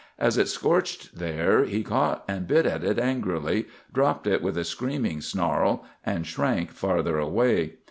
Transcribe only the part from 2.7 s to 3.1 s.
it